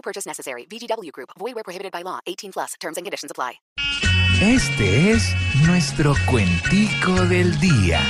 No 0.00 0.02
purchase 0.02 0.26
necessary. 0.26 0.64
VGW 0.64 1.12
Group. 1.12 1.30
Void 1.38 1.54
where 1.54 1.64
prohibited 1.64 1.92
by 1.92 2.02
law. 2.02 2.20
18 2.26 2.52
plus. 2.52 2.74
Terms 2.80 2.96
and 2.96 3.04
conditions 3.04 3.30
apply. 3.30 3.60
Este 4.40 5.10
es 5.12 5.34
nuestro 5.66 6.14
cuentico 6.30 7.12
del 7.26 7.52
día. 7.60 8.00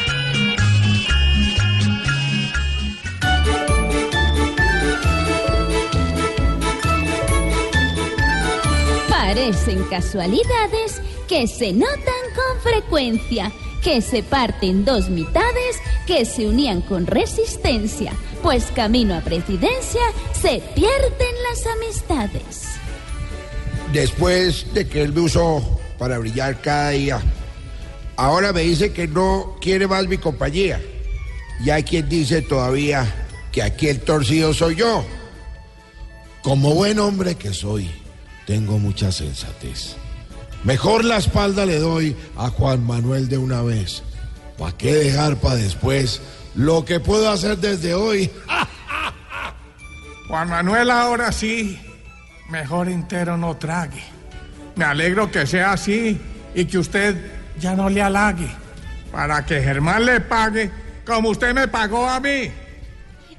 Parecen 9.08 9.82
casualidades 9.88 11.02
que 11.28 11.48
se 11.48 11.72
notan 11.72 11.90
con 12.36 12.60
frecuencia, 12.62 13.50
que 13.82 14.02
se 14.02 14.22
parten 14.22 14.84
dos 14.84 15.08
mitades 15.08 15.76
que 16.06 16.24
se 16.24 16.46
unían 16.46 16.82
con 16.82 17.06
resistencia, 17.06 18.12
pues 18.42 18.66
camino 18.74 19.14
a 19.14 19.20
presidencia 19.20 20.00
se 20.32 20.62
pierden 20.74 21.34
las 21.48 21.66
amistades. 21.66 22.66
Después 23.92 24.72
de 24.72 24.88
que 24.88 25.02
él 25.02 25.12
me 25.12 25.22
usó 25.22 25.80
para 25.98 26.18
brillar 26.18 26.60
cada 26.60 26.90
día, 26.90 27.20
ahora 28.16 28.52
me 28.52 28.62
dice 28.62 28.92
que 28.92 29.08
no 29.08 29.56
quiere 29.60 29.86
más 29.86 30.06
mi 30.06 30.18
compañía. 30.18 30.80
Y 31.64 31.70
hay 31.70 31.82
quien 31.82 32.08
dice 32.08 32.42
todavía 32.42 33.06
que 33.52 33.62
aquí 33.62 33.88
el 33.88 34.00
torcido 34.00 34.54
soy 34.54 34.76
yo. 34.76 35.04
Como 36.42 36.74
buen 36.74 36.98
hombre 36.98 37.34
que 37.34 37.52
soy, 37.52 37.90
tengo 38.46 38.78
mucha 38.78 39.12
sensatez. 39.12 39.96
Mejor 40.64 41.04
la 41.04 41.16
espalda 41.16 41.64
le 41.64 41.78
doy 41.78 42.16
a 42.36 42.48
Juan 42.50 42.86
Manuel 42.86 43.28
de 43.28 43.38
una 43.38 43.62
vez. 43.62 44.02
¿Para 44.58 44.76
qué 44.76 44.94
dejar 44.94 45.36
para 45.36 45.56
después 45.56 46.20
lo 46.54 46.84
que 46.84 47.00
puedo 47.00 47.30
hacer 47.30 47.56
desde 47.56 47.94
hoy? 47.94 48.30
Juan 50.28 50.48
Manuel 50.48 50.90
ahora 50.90 51.32
sí, 51.32 51.80
mejor 52.50 52.88
entero 52.88 53.36
no 53.36 53.56
trague. 53.56 54.02
Me 54.76 54.84
alegro 54.84 55.30
que 55.30 55.46
sea 55.46 55.72
así 55.72 56.20
y 56.54 56.64
que 56.66 56.78
usted 56.78 57.16
ya 57.58 57.74
no 57.74 57.88
le 57.88 58.02
halague, 58.02 58.48
para 59.10 59.44
que 59.44 59.62
Germán 59.62 60.04
le 60.04 60.20
pague 60.20 60.70
como 61.06 61.30
usted 61.30 61.54
me 61.54 61.66
pagó 61.66 62.08
a 62.08 62.20
mí. 62.20 62.50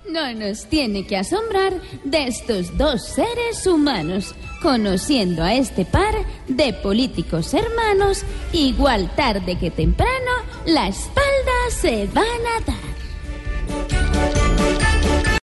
No 0.09 0.33
nos 0.33 0.65
tiene 0.65 1.05
que 1.05 1.15
asombrar 1.15 1.73
de 2.03 2.27
estos 2.27 2.75
dos 2.77 3.05
seres 3.05 3.65
humanos, 3.67 4.33
conociendo 4.61 5.43
a 5.43 5.53
este 5.53 5.85
par 5.85 6.13
de 6.47 6.73
políticos 6.73 7.53
hermanos, 7.53 8.23
igual 8.51 9.13
tarde 9.15 9.57
que 9.57 9.69
temprano, 9.69 10.31
la 10.65 10.87
espalda 10.87 11.69
se 11.69 12.07
van 12.07 12.25
a 12.25 12.65
dar. 12.65 12.90